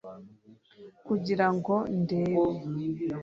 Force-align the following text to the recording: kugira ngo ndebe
kugira 1.05 1.47
ngo 1.55 1.75
ndebe 2.01 2.43